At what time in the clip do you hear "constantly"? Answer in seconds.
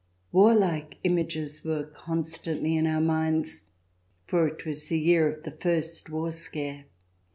1.85-2.75